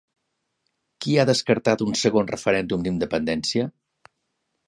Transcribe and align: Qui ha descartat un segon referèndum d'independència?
Qui 1.05 1.13
ha 1.17 1.25
descartat 1.31 1.83
un 1.87 1.93
segon 2.03 2.31
referèndum 2.33 2.87
d'independència? 2.87 3.71